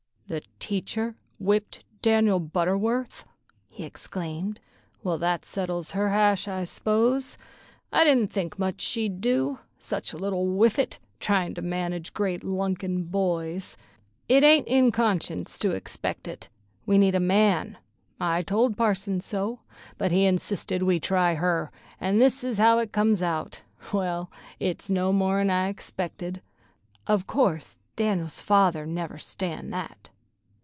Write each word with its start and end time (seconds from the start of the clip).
"The 0.27 0.43
teacher 0.59 1.15
whipped 1.39 1.83
Daniel 2.01 2.39
Butterworth!" 2.39 3.25
he 3.67 3.83
exclaimed. 3.83 4.61
"Well, 5.03 5.17
that 5.17 5.43
settles 5.43 5.91
her 5.91 6.07
hash, 6.11 6.47
I 6.47 6.63
s'pose. 6.63 7.37
I 7.91 8.05
didn't 8.05 8.27
much 8.57 8.75
think 8.75 8.75
she'd 8.79 9.19
do, 9.19 9.59
such 9.77 10.13
a 10.13 10.17
little 10.17 10.45
whiffet 10.55 10.99
tryin' 11.19 11.53
to 11.55 11.61
manage 11.61 12.13
great 12.13 12.45
lunkin 12.45 13.03
boys. 13.09 13.75
It 14.29 14.41
ain't 14.45 14.69
in 14.69 14.93
conscience 14.93 15.59
to 15.59 15.71
expect 15.71 16.29
it. 16.29 16.47
We 16.85 16.97
need 16.97 17.13
a 17.13 17.19
man. 17.19 17.77
I 18.17 18.41
told 18.41 18.77
Parson 18.77 19.19
so, 19.19 19.59
but 19.97 20.13
he 20.13 20.23
insisted 20.25 20.81
we 20.81 21.01
try 21.01 21.33
her, 21.35 21.73
an' 21.99 22.19
this 22.19 22.41
is 22.41 22.57
how 22.57 22.79
it 22.79 22.93
comes 22.93 23.21
out. 23.21 23.63
Well, 23.91 24.31
it's 24.61 24.89
no 24.89 25.11
more'n 25.11 25.49
I 25.49 25.67
expected. 25.67 26.41
Of 27.05 27.27
course 27.27 27.79
Dan'l's 27.97 28.39
father'll 28.39 28.85
never 28.87 29.17
stand 29.17 29.73
that." 29.73 30.07